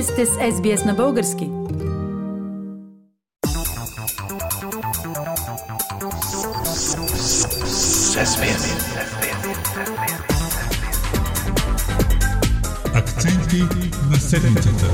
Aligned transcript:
Вие 0.00 0.06
сте 0.06 0.26
с 0.26 0.30
SBS 0.30 0.86
на 0.86 0.94
български. 0.94 1.50
Акценти 12.94 13.62
на 14.10 14.16
седмицата. 14.16 14.86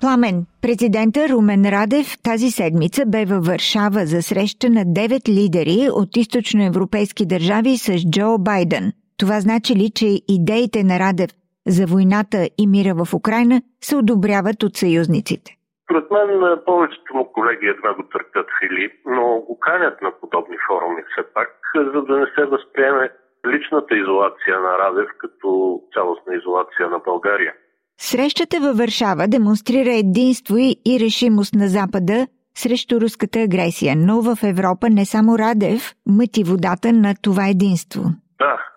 Пламен, 0.00 0.46
президента 0.60 1.28
Румен 1.28 1.64
Радев 1.64 2.18
тази 2.22 2.50
седмица 2.50 3.06
бе 3.06 3.24
във 3.24 3.46
Варшава 3.46 4.06
за 4.06 4.22
среща 4.22 4.70
на 4.70 4.84
девет 4.86 5.28
лидери 5.28 5.88
от 5.92 6.16
източноевропейски 6.16 7.26
държави 7.26 7.78
с 7.78 7.92
Джо 8.10 8.38
Байден. 8.38 8.92
Това 9.20 9.40
значи 9.40 9.72
ли, 9.80 9.88
че 9.98 10.06
идеите 10.38 10.80
на 10.90 10.96
Радев 11.04 11.30
за 11.76 11.84
войната 11.92 12.40
и 12.62 12.64
мира 12.74 12.92
в 13.00 13.14
Украина 13.20 13.56
се 13.88 13.96
одобряват 13.96 14.62
от 14.62 14.74
съюзниците? 14.76 15.50
Според 15.84 16.06
мен 16.10 16.58
повечето 16.66 17.10
му 17.16 17.24
колеги 17.36 17.66
едва 17.66 17.94
го 17.94 18.02
търпят 18.12 18.48
Филип, 18.58 18.92
но 19.06 19.24
го 19.48 19.58
канят 19.66 20.02
на 20.02 20.10
подобни 20.20 20.56
форуми 20.66 21.02
все 21.10 21.22
пак, 21.34 21.50
за 21.94 22.02
да 22.08 22.14
не 22.20 22.26
се 22.34 22.44
възприеме 22.44 23.10
личната 23.52 23.92
изолация 24.02 24.56
на 24.66 24.72
Радев 24.78 25.10
като 25.18 25.80
цялостна 25.94 26.34
изолация 26.34 26.88
на 26.94 26.98
България. 26.98 27.52
Срещата 27.98 28.56
във 28.60 28.76
Варшава 28.76 29.24
демонстрира 29.28 29.92
единство 30.04 30.56
и 30.90 30.98
решимост 31.00 31.54
на 31.54 31.68
Запада 31.68 32.26
срещу 32.54 33.00
руската 33.00 33.38
агресия, 33.38 33.94
но 33.96 34.22
в 34.22 34.36
Европа 34.44 34.86
не 34.90 35.04
само 35.04 35.38
Радев 35.38 35.82
мъти 36.06 36.44
водата 36.44 36.92
на 36.92 37.14
това 37.22 37.48
единство. 37.48 38.02
Да, 38.38 38.69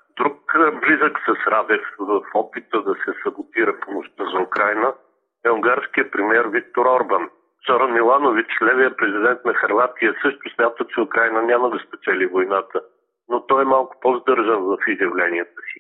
близък 0.59 1.19
с 1.19 1.47
Радев 1.47 1.81
в 1.99 2.21
опита 2.33 2.81
да 2.81 2.93
се 2.93 3.13
саботира 3.23 3.79
помощта 3.79 4.23
за 4.25 4.39
Украина 4.39 4.93
е 5.45 5.49
унгарският 5.49 6.11
премьер 6.11 6.45
Виктор 6.45 6.85
Орбан. 6.85 7.29
Соран 7.65 7.93
Миланович, 7.93 8.61
левия 8.61 8.95
президент 8.97 9.45
на 9.45 9.53
Харватия, 9.53 10.15
също 10.21 10.49
смята, 10.55 10.85
че 10.87 11.01
Украина 11.01 11.41
няма 11.41 11.69
да 11.69 11.79
спечели 11.79 12.25
войната, 12.25 12.81
но 13.29 13.45
той 13.45 13.61
е 13.61 13.65
малко 13.65 13.97
по-здържан 14.01 14.61
в 14.63 14.77
изявленията 14.87 15.61
си. 15.73 15.79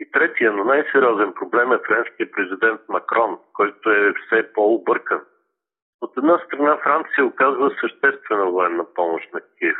И 0.00 0.10
третия, 0.10 0.52
но 0.52 0.64
най-сериозен 0.64 1.34
проблем 1.34 1.72
е 1.72 1.78
френския 1.86 2.30
президент 2.32 2.80
Макрон, 2.88 3.38
който 3.52 3.90
е 3.90 4.12
все 4.12 4.52
по-объркан. 4.52 5.20
От 6.00 6.16
една 6.16 6.38
страна 6.38 6.76
Франция 6.82 7.26
оказва 7.26 7.70
съществена 7.80 8.46
военна 8.46 8.84
помощ 8.94 9.34
на 9.34 9.40
Киев, 9.40 9.76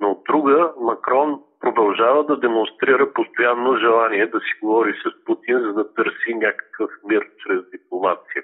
но 0.00 0.10
от 0.10 0.24
друга 0.24 0.72
Макрон 0.80 1.40
продължава 1.64 2.24
да 2.24 2.36
демонстрира 2.36 3.12
постоянно 3.12 3.76
желание 3.76 4.26
да 4.26 4.40
си 4.40 4.52
говори 4.62 4.94
с 5.04 5.24
Путин, 5.24 5.58
за 5.60 5.72
да 5.72 5.94
търси 5.94 6.34
някакъв 6.34 6.90
мир 7.04 7.22
чрез 7.42 7.70
дипломация. 7.70 8.42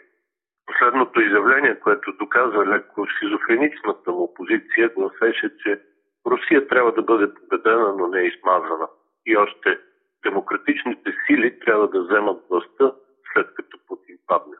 Последното 0.66 1.20
изявление, 1.20 1.80
което 1.80 2.12
доказва 2.12 2.66
леко 2.66 3.06
шизофреничната 3.18 4.12
му 4.12 4.34
позиция, 4.34 4.88
гласеше, 4.96 5.50
че 5.62 5.80
Русия 6.26 6.68
трябва 6.68 6.92
да 6.92 7.02
бъде 7.02 7.34
победена, 7.34 7.94
но 7.98 8.06
не 8.06 8.20
измазана. 8.20 8.88
И 9.26 9.36
още 9.36 9.78
демократичните 10.24 11.14
сили 11.26 11.60
трябва 11.60 11.88
да 11.88 12.02
вземат 12.02 12.38
властта 12.50 12.92
след 13.32 13.54
като 13.54 13.78
Путин 13.88 14.16
падне. 14.26 14.56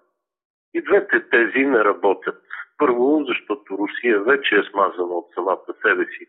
И 0.75 0.83
двете 0.83 1.28
тези 1.31 1.66
не 1.66 1.84
работят. 1.84 2.42
Първо, 2.78 3.25
защото 3.28 3.78
Русия 3.78 4.20
вече 4.20 4.55
е 4.56 4.70
смазана 4.70 5.14
от 5.14 5.27
самата 5.34 5.72
себе 5.83 6.05
си. 6.05 6.22
И 6.22 6.28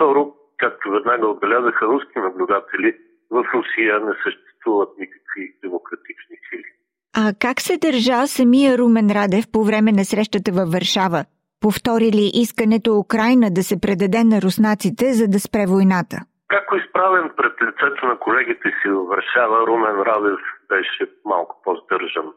второ, 0.00 0.32
както 0.58 0.90
веднага 0.90 1.26
отбелязаха 1.26 1.86
руски 1.86 2.18
наблюдатели, 2.18 2.96
в 3.30 3.44
Русия 3.54 4.00
не 4.00 4.14
съществуват 4.24 4.88
никакви 4.98 5.42
демократични 5.62 6.36
сили. 6.48 6.70
А 7.16 7.34
как 7.40 7.60
се 7.60 7.78
държа 7.78 8.26
самия 8.26 8.78
Румен 8.78 9.10
Радев 9.10 9.44
по 9.52 9.64
време 9.64 9.92
на 9.92 10.04
срещата 10.04 10.50
във 10.58 10.68
Варшава? 10.74 11.24
Повтори 11.60 12.08
ли 12.18 12.26
искането 12.44 12.98
Украина 13.04 13.46
да 13.50 13.62
се 13.62 13.80
предаде 13.80 14.22
на 14.24 14.36
руснаците, 14.44 15.04
за 15.18 15.26
да 15.28 15.38
спре 15.46 15.64
войната? 15.74 16.16
Како 16.54 16.76
изправен 16.76 17.26
пред 17.36 17.54
лицето 17.66 18.06
на 18.06 18.16
колегите 18.18 18.68
си 18.78 18.88
във 18.88 19.06
Варшава, 19.08 19.66
Румен 19.66 19.98
Радев 20.08 20.40
беше 20.72 21.02
малко 21.24 21.54
по-здържан 21.64 22.28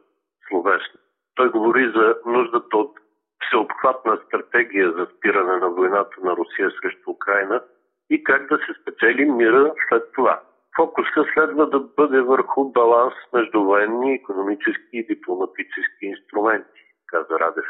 словесно. 0.47 0.97
Той 1.35 1.47
говори 1.50 1.85
за 1.95 2.06
нуждата 2.25 2.78
от 2.78 2.94
всеобхватна 3.48 4.20
стратегия 4.28 4.92
за 4.92 5.08
спиране 5.18 5.58
на 5.58 5.70
войната 5.70 6.18
на 6.24 6.36
Русия 6.36 6.72
срещу 6.72 7.12
Украина 7.12 7.62
и 8.09 8.24
как 8.24 8.50
да 8.50 8.58
се 8.58 8.81
спечели 8.81 9.26
мира 9.26 9.74
след 9.90 10.04
това. 10.14 10.42
Фокуса 10.76 11.26
следва 11.34 11.70
да 11.70 11.80
бъде 11.80 12.22
върху 12.22 12.72
баланс 12.72 13.14
между 13.34 13.64
военни, 13.64 14.14
економически 14.14 14.98
и 14.98 15.06
дипломатически 15.06 16.06
инструменти, 16.06 16.81
каза 17.08 17.40
Радев. 17.40 17.66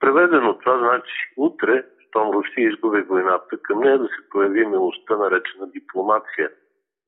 Преведено 0.00 0.58
това 0.58 0.78
значи 0.78 1.32
утре, 1.36 1.84
щом 2.08 2.30
Русия 2.30 2.68
изгуби 2.68 3.02
войната, 3.02 3.58
към 3.62 3.80
нея 3.80 3.98
да 3.98 4.04
се 4.04 4.28
появи 4.30 4.66
милостта, 4.66 5.16
наречена 5.16 5.66
дипломация, 5.66 6.50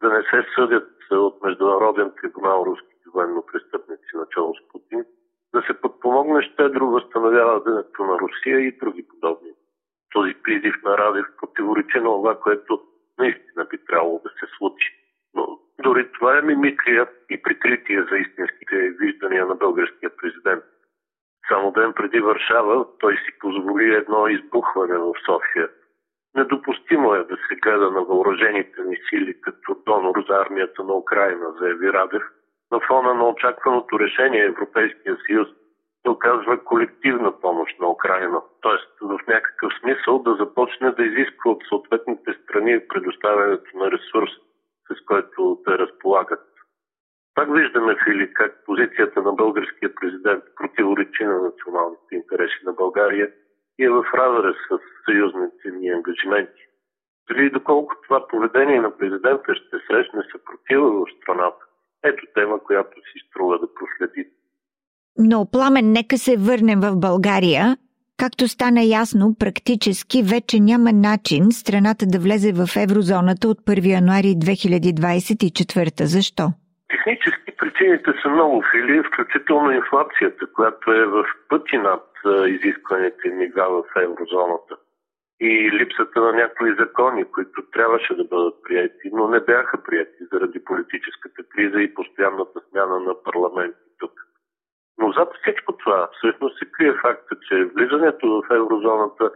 да 0.02 0.08
не 0.08 0.22
се 0.22 0.46
съдят 0.54 0.90
от 1.10 1.42
Международен 1.42 2.12
трибунал 2.20 2.64
руските 2.66 3.10
военно 3.14 3.44
престъпници 3.52 4.10
начало 4.14 4.54
с 4.54 4.68
Путин, 4.72 5.04
да 5.54 5.62
се 5.62 5.80
подпомогне 5.80 6.42
щедро 6.42 6.86
възстановяването 6.86 8.04
на 8.04 8.18
Русия 8.18 8.60
и 8.60 8.78
други 8.78 9.08
подобни. 9.08 9.50
Този 10.12 10.34
призив 10.42 10.74
на 10.84 10.98
Радев 10.98 11.26
противоречи 11.40 11.96
на 11.96 12.04
това, 12.04 12.40
което 12.40 12.80
наистина 13.18 13.64
би 13.70 13.78
трябвало 13.86 14.20
да 14.24 14.30
се 14.30 14.46
случи. 14.58 14.88
Но 15.34 15.58
дори 15.82 16.12
това 16.12 16.38
е 16.38 16.42
мимикрия 16.42 17.08
и 17.30 17.42
прикритие 17.42 18.06
за 18.10 18.16
истинските 18.16 18.76
виждания 19.00 19.46
на 19.46 19.54
българския 19.54 20.10
президент. 20.16 20.64
Само 21.48 21.72
ден 21.72 21.92
преди 21.92 22.20
Варшава 22.20 22.86
той 22.98 23.16
си 23.16 23.38
позволи 23.40 23.94
едно 23.94 24.28
избухване 24.28 24.98
в 24.98 25.12
София. 25.26 25.68
Недопустимо 26.34 27.14
е 27.14 27.24
да 27.24 27.36
се 27.36 27.54
гледа 27.54 27.90
на 27.90 28.00
въоръжените 28.00 28.82
ни 28.82 28.96
сили 29.08 29.40
като 29.40 29.82
донор 29.86 30.24
за 30.28 30.34
армията 30.36 30.84
на 30.84 30.94
Украина, 30.94 31.52
заяви 31.60 31.92
Радев, 31.92 32.22
на 32.72 32.80
фона 32.80 33.14
на 33.14 33.28
очакваното 33.28 34.00
решение 34.00 34.44
Европейския 34.44 35.16
съюз 35.26 35.48
да 36.04 36.10
оказва 36.10 36.64
колективна 36.64 37.40
помощ 37.40 37.80
на 37.80 37.88
Украина, 37.88 38.40
т.е. 38.62 39.06
в 39.06 39.18
някакъв 39.28 39.72
смисъл 39.80 40.18
да 40.18 40.34
започне 40.34 40.90
да 40.90 41.04
изисква 41.04 41.50
от 41.50 41.62
съответните 41.68 42.32
страни 42.42 42.88
предоставянето 42.88 43.78
на 43.78 43.90
ресурс, 43.90 44.30
с 44.92 45.04
който 45.06 45.58
те 45.64 45.78
разполагат. 45.78 46.40
Пак 47.34 47.54
виждаме, 47.54 47.96
Фили, 48.04 48.32
как 48.34 48.64
позицията 48.66 49.22
на 49.22 49.32
българския 49.32 49.94
президент 49.94 50.44
противоречи 50.56 51.24
на 51.24 51.42
националните 51.42 52.14
интереси 52.14 52.60
на 52.64 52.72
България 52.72 53.30
и 53.78 53.84
е 53.84 53.90
в 53.90 54.04
разрез 54.14 54.56
с 54.70 54.78
съюзните 55.04 55.70
ни 55.70 55.88
ангажименти. 55.88 56.62
Дали 57.28 57.50
доколко 57.50 57.94
това 58.04 58.28
поведение 58.28 58.80
на 58.80 58.96
президента 58.96 59.54
ще 59.54 59.76
срещне 59.86 60.22
съпротива 60.32 60.90
в 60.90 61.06
страната, 61.22 61.64
ето 62.04 62.24
тема, 62.34 62.58
която 62.66 62.94
си 62.96 63.18
струва 63.28 63.58
да 63.58 63.66
проследи. 63.74 64.28
Но, 65.18 65.50
Пламен, 65.52 65.92
нека 65.92 66.18
се 66.18 66.36
върнем 66.36 66.80
в 66.80 66.96
България. 66.96 67.76
Както 68.18 68.48
стана 68.48 68.82
ясно, 68.82 69.36
практически 69.40 70.22
вече 70.22 70.60
няма 70.60 70.92
начин 70.92 71.42
страната 71.50 72.04
да 72.06 72.18
влезе 72.18 72.52
в 72.52 72.66
еврозоната 72.84 73.48
от 73.48 73.58
1 73.58 73.86
януари 73.86 74.32
2024. 74.46 76.04
Защо? 76.04 76.44
Технически 76.88 77.50
причините 77.58 78.10
са 78.22 78.28
много 78.28 78.62
фили, 78.70 79.02
включително 79.08 79.70
инфлацията, 79.70 80.46
която 80.54 80.92
е 80.92 81.06
в 81.06 81.24
пъти 81.48 81.76
над 81.78 82.04
изискваните 82.48 83.28
нива 83.28 83.66
в 83.70 83.84
еврозоната. 84.06 84.74
И 85.40 85.70
липсата 85.72 86.20
на 86.20 86.32
някои 86.32 86.76
закони, 86.78 87.24
които 87.24 87.62
трябваше 87.72 88.14
да 88.14 88.24
бъдат 88.24 88.54
прияти, 88.62 89.10
но 89.12 89.28
не 89.28 89.40
бяха 89.40 89.82
прияти 89.82 90.22
заради 90.32 90.64
политическата 90.64 91.42
криза 91.42 91.80
и 91.80 91.94
постоянната 91.94 92.60
смяна 92.70 93.00
на 93.00 93.22
парламент 93.22 93.76
тук. 93.98 94.12
Но 94.98 95.12
зад 95.12 95.28
всичко 95.42 95.76
това 95.76 96.08
всъщност 96.18 96.58
се 96.58 96.64
крие 96.72 96.94
факта, 97.02 97.36
че 97.48 97.64
влизането 97.64 98.42
в 98.42 98.54
еврозоната 98.54 99.30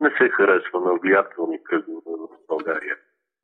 не 0.00 0.10
се 0.10 0.28
харесва 0.28 0.80
на 0.80 0.94
влиятелни 1.02 1.64
кръгове 1.64 2.00
в 2.06 2.28
България. 2.48 2.96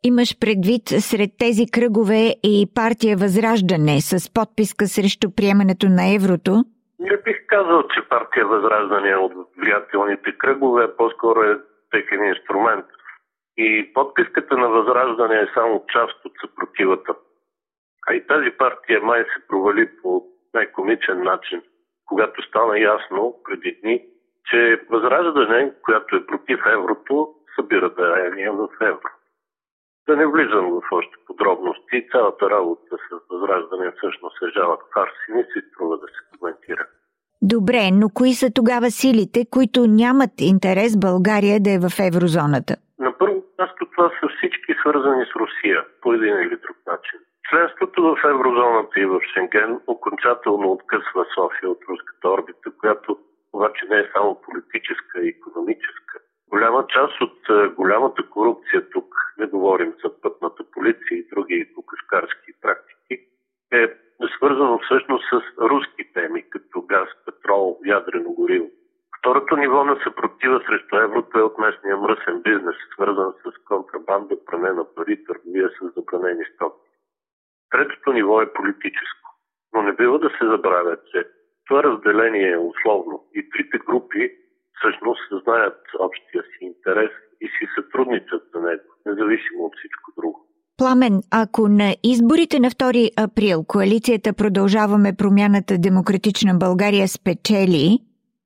Имаш 0.03 0.39
предвид 0.41 0.83
сред 0.89 1.31
тези 1.39 1.65
кръгове 1.73 2.35
и 2.43 2.67
партия 2.75 3.17
Възраждане 3.17 4.01
с 4.01 4.33
подписка 4.35 4.87
срещу 4.87 5.35
приемането 5.37 5.87
на 5.89 6.15
еврото? 6.15 6.53
Не 6.99 7.17
бих 7.25 7.47
казал, 7.47 7.83
че 7.83 8.09
партия 8.09 8.47
Възраждане 8.47 9.11
е 9.11 9.17
от 9.17 9.33
влиятелните 9.59 10.39
кръгове, 10.39 10.97
по-скоро 10.97 11.41
е 11.43 11.59
техен 11.91 12.25
инструмент. 12.25 12.87
И 13.57 13.93
подписката 13.95 14.57
на 14.57 14.69
Възраждане 14.69 15.41
е 15.41 15.51
само 15.55 15.85
част 15.93 16.25
от 16.25 16.33
съпротивата. 16.41 17.15
А 18.09 18.15
и 18.15 18.27
тази 18.27 18.51
партия 18.51 19.03
май 19.03 19.25
се 19.25 19.47
провали 19.49 19.91
по 20.03 20.27
най-комичен 20.55 21.23
начин, 21.23 21.63
когато 22.07 22.43
стана 22.43 22.81
ясно 22.81 23.41
преди 23.45 23.79
дни, 23.83 24.07
че 24.51 24.81
Възраждане, 24.91 25.73
която 25.83 26.17
е 26.17 26.27
против 26.27 26.61
еврото, 26.67 27.35
събира 27.57 27.91
дарения 27.91 28.53
в 28.53 28.69
евро. 28.81 29.11
Да 30.09 30.17
не 30.17 30.27
влизам 30.27 30.71
в 30.71 30.83
още 30.93 31.17
подробности. 31.27 32.09
Цялата 32.11 32.51
работа 32.51 32.97
с 32.97 33.19
възраждане 33.31 33.93
всъщност 33.93 34.43
е 34.43 34.53
жалък 34.59 34.81
фарс 34.95 35.13
и 35.29 35.33
не 35.33 35.43
си 35.43 35.69
струва 35.69 35.99
да 35.99 36.07
се 36.07 36.39
коментира. 36.39 36.87
Добре, 37.43 37.91
но 37.93 38.07
кои 38.15 38.33
са 38.33 38.49
тогава 38.55 38.91
силите, 38.91 39.47
които 39.51 39.81
нямат 40.03 40.35
интерес 40.41 40.93
България 41.07 41.57
да 41.61 41.71
е 41.77 41.83
в 41.87 41.91
еврозоната? 42.09 42.75
На 42.99 43.19
първо 43.19 43.39
място 43.59 43.87
това 43.93 44.09
са 44.21 44.29
всички 44.37 44.73
свързани 44.81 45.25
с 45.27 45.37
Русия 45.41 45.85
по 46.03 46.13
един 46.15 46.37
или 46.45 46.57
друг 46.65 46.77
начин. 46.87 47.19
Членството 47.51 48.03
в 48.03 48.17
еврозоната 48.35 49.01
и 49.01 49.07
в 49.07 49.21
Шенген 49.33 49.81
окончателно 49.87 50.73
откъсва 50.73 51.23
София 51.35 51.71
от 51.71 51.83
руската 51.89 52.29
орбита, 52.29 52.71
която 52.81 53.19
обаче 53.53 53.87
не 53.91 53.99
е 53.99 54.11
само 54.15 54.41
политическа 54.47 55.15
и 55.23 55.29
економическа. 55.29 56.15
Голяма 56.51 56.87
част 56.95 57.21
от 57.21 57.39
е, 57.49 57.69
голямата 57.69 58.23
корупция 58.31 58.91
тук, 58.91 59.15
не 59.39 59.47
говорим 59.47 59.93
за 60.05 60.21
пътната 60.21 60.65
полиция 60.73 61.15
и 61.19 61.29
други 61.33 61.69
кукашкарски 61.75 62.53
практики, 62.63 63.15
е 63.73 63.83
свързано 64.37 64.79
всъщност 64.79 65.25
с 65.33 65.43
руски 65.61 66.13
теми, 66.15 66.43
като 66.51 66.83
газ, 66.83 67.09
петрол, 67.25 67.79
ядрено 67.87 68.31
гориво. 68.31 68.71
Второто 69.19 69.57
ниво 69.57 69.85
на 69.85 69.97
съпротива 70.05 70.61
срещу 70.67 70.97
еврото 70.97 71.39
е 71.39 71.43
от 71.43 71.59
местния 71.59 71.97
мръсен 71.97 72.43
бизнес, 72.43 72.77
свързан 72.93 73.33
с 73.43 73.65
контрабанда, 73.69 74.35
пари, 75.01 75.25
търговия 75.25 75.69
с 75.69 75.79
забранени 75.97 76.45
стоки. 76.55 76.91
Третото 77.71 78.13
ниво 78.13 78.43
е 78.43 78.53
политическо. 78.53 79.27
Но 79.75 79.83
не 79.83 79.93
бива 79.93 80.19
да 80.19 80.29
се 80.29 80.45
забравя, 80.53 80.97
че 81.11 81.19
това 81.67 81.83
разделение 81.83 82.51
е 82.51 82.65
условно 82.71 83.25
и 83.35 83.51
трите 83.51 83.79
групи 83.79 84.23
всъщност 84.79 85.43
знаят 85.43 85.79
общия 85.99 86.43
си 86.43 86.65
интерес 86.65 87.11
и 87.41 87.47
си 87.47 87.65
сътрудничат 87.75 88.43
за 88.55 88.61
него, 88.61 88.89
независимо 89.07 89.65
от 89.65 89.73
всичко 89.79 90.13
друго. 90.19 90.47
Пламен, 90.77 91.21
ако 91.31 91.69
на 91.69 91.97
изборите 92.03 92.61
на 92.61 92.71
2 92.71 93.11
април 93.25 93.65
коалицията 93.65 94.33
Продължаваме 94.33 95.17
промяната 95.19 95.79
Демократична 95.79 96.55
България 96.55 97.09
спечели, 97.09 97.99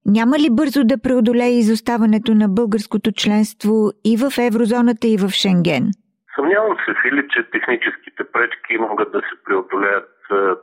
няма 0.06 0.38
ли 0.38 0.48
бързо 0.50 0.84
да 0.84 0.98
преодолее 0.98 1.50
изоставането 1.50 2.34
на 2.34 2.48
българското 2.48 3.12
членство 3.12 3.90
и 4.04 4.16
в 4.16 4.32
еврозоната, 4.38 5.06
и 5.06 5.16
в 5.16 5.28
Шенген? 5.30 5.90
Съмнявам 6.34 6.76
се, 6.84 6.94
Фили, 7.02 7.28
че 7.28 7.50
техническите 7.50 8.24
пречки 8.24 8.78
могат 8.78 9.12
да 9.12 9.18
се 9.18 9.44
преодолеят 9.44 10.10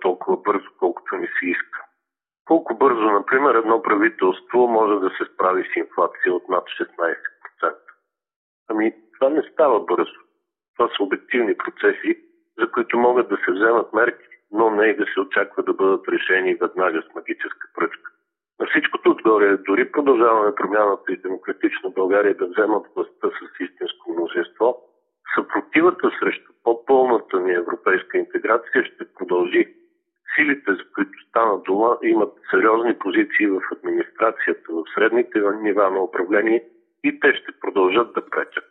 толкова 0.02 0.38
бързо, 0.38 0.70
колкото 0.80 1.16
ни 1.16 1.28
се 1.28 1.46
иска. 1.46 1.86
Колко 2.46 2.76
бързо, 2.76 3.12
например, 3.12 3.56
едно 3.56 3.82
правителство 3.82 4.68
може 4.68 5.00
да 5.00 5.10
се 5.10 5.34
справи 5.34 5.64
с 5.64 5.76
инфлация 5.76 6.34
от 6.34 6.50
над 6.50 6.64
16%? 6.64 7.76
Ами, 8.70 8.94
това 9.14 9.30
не 9.30 9.44
става 9.54 9.80
бързо. 9.80 10.20
Това 10.78 10.90
са 10.98 11.04
обективни 11.04 11.58
процеси, 11.58 12.18
за 12.60 12.72
които 12.72 12.98
могат 12.98 13.30
да 13.30 13.38
се 13.46 13.52
вземат 13.52 13.94
мерки, 13.94 14.28
но 14.52 14.70
не 14.70 14.86
и 14.86 14.98
да 14.98 15.06
се 15.14 15.20
очаква 15.20 15.64
да 15.64 15.74
бъдат 15.74 16.08
решени 16.08 16.56
веднага 16.56 17.02
с 17.02 17.16
магическа 17.16 17.68
пръчка. 17.76 18.12
На 18.60 18.66
всичкото 18.68 19.10
отгоре, 19.10 19.58
дори 19.58 19.92
продължаваме 19.92 20.56
промяната 20.56 21.14
и 21.14 21.18
демократична 21.18 21.90
България 21.90 22.38
да 22.38 22.48
вземат 22.48 22.86
властта 22.96 23.28
с 23.30 23.60
истинско 23.60 24.12
мнозинство, 24.12 24.91
съпротивата 25.36 26.12
срещу 26.20 26.52
по-пълната 26.64 27.40
ни 27.40 27.54
европейска 27.54 28.18
интеграция 28.18 28.84
ще 28.86 29.14
продължи. 29.16 29.68
Силите, 30.36 30.72
за 30.72 30.84
които 30.96 31.12
стана 31.30 31.62
дума, 31.66 31.98
имат 32.04 32.34
сериозни 32.52 32.94
позиции 33.00 33.48
в 33.48 33.62
администрацията, 33.76 34.68
в 34.70 34.84
средните 34.96 35.40
нива 35.62 35.92
на 35.92 36.00
управление 36.04 36.64
и 37.04 37.20
те 37.20 37.34
ще 37.34 37.52
продължат 37.62 38.14
да 38.14 38.30
пречат. 38.30 38.64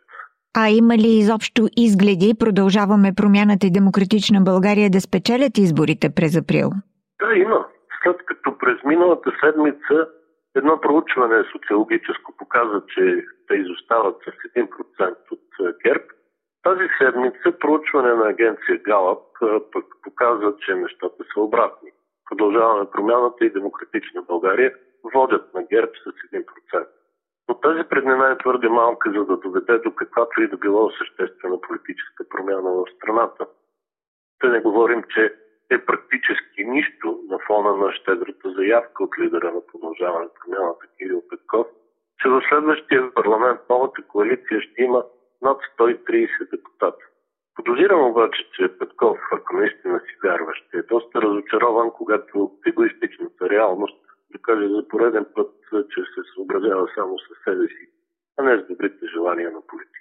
А 0.57 0.69
има 0.69 0.97
ли 0.97 1.07
изобщо 1.07 1.61
изгледи 1.77 2.39
продължаваме 2.39 3.13
промяната 3.17 3.67
и 3.67 3.71
демократична 3.71 4.41
България 4.41 4.89
да 4.89 5.01
спечелят 5.01 5.57
изборите 5.57 6.07
през 6.15 6.37
април? 6.37 6.69
Да, 7.21 7.35
има. 7.35 7.65
След 8.03 8.17
като 8.25 8.57
през 8.57 8.83
миналата 8.83 9.31
седмица 9.43 10.07
едно 10.55 10.81
проучване 10.81 11.43
социологическо 11.51 12.33
показа, 12.37 12.81
че 12.93 13.25
те 13.47 13.53
изостават 13.55 14.15
с 14.25 14.53
1% 14.59 15.15
от 15.31 15.75
ГЕРБ, 15.85 16.03
тази 16.63 16.87
седмица 16.97 17.59
проучване 17.59 18.13
на 18.13 18.29
агенция 18.29 18.77
Галап 18.77 19.19
пък 19.71 19.85
показва, 20.03 20.55
че 20.57 20.75
нещата 20.75 21.23
са 21.33 21.41
обратни. 21.41 21.91
Продължаваме 22.29 22.91
промяната 22.91 23.45
и 23.45 23.49
демократична 23.49 24.21
България 24.21 24.75
водят 25.13 25.53
на 25.53 25.63
ГЕРБ 25.63 25.91
с 26.03 26.33
1%. 26.35 26.87
Но 27.47 27.59
тази 27.59 27.83
преднина 27.89 28.31
е 28.31 28.37
твърде 28.37 28.69
малка, 28.69 29.11
за 29.11 29.25
да 29.25 29.37
доведе 29.37 29.77
до 29.77 29.95
каквато 29.95 30.41
и 30.41 30.47
да 30.47 30.57
било 30.57 30.91
съществена 30.91 31.61
политическа 31.61 32.25
промяна 32.29 32.71
в 32.71 32.85
страната. 32.95 33.45
Да 34.43 34.49
не 34.49 34.59
говорим, 34.59 35.03
че 35.09 35.35
е 35.69 35.85
практически 35.85 36.63
нищо 36.63 37.19
на 37.29 37.39
фона 37.47 37.77
на 37.77 37.93
щедрата 37.93 38.51
заявка 38.51 39.03
от 39.03 39.19
лидера 39.19 39.53
на 39.53 39.65
продължаване 39.65 40.27
промяната 40.41 40.85
Кирил 40.97 41.21
Петков, 41.29 41.67
че 42.21 42.29
в 42.29 42.41
следващия 42.49 43.13
парламент 43.13 43.59
новата 43.69 44.01
коалиция 44.07 44.61
ще 44.61 44.81
има 44.81 45.03
над 45.41 45.57
130 45.79 46.51
депутата. 46.51 47.03
Подозирам 47.55 48.09
обаче, 48.09 48.41
че 48.55 48.77
Петков, 48.79 49.17
ако 49.31 49.57
наистина 49.57 49.99
си 49.99 50.13
вярва, 50.23 50.51
ще 50.55 50.77
е 50.77 50.89
доста 50.93 51.21
разочарован, 51.21 51.91
когато 51.91 52.51
егоистичната 52.65 53.49
реалност 53.49 53.97
докаже 54.31 54.67
за 54.67 54.87
пореден 54.87 55.25
път, 55.35 55.51
че 55.71 56.01
се 56.01 56.21
съобразява 56.35 56.87
само 56.95 57.19
с 57.19 57.43
себе 57.43 57.67
си, 57.67 57.85
а 58.37 58.43
не 58.43 58.57
с 58.57 58.67
добрите 58.67 59.05
желания 59.13 59.51
на 59.51 59.61
политика. 59.67 59.91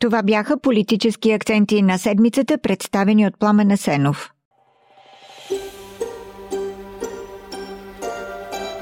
Това 0.00 0.22
бяха 0.22 0.60
политически 0.60 1.32
акценти 1.32 1.82
на 1.82 1.98
седмицата, 1.98 2.58
представени 2.62 3.26
от 3.26 3.38
Пламен 3.38 3.76
Сенов. 3.76 4.37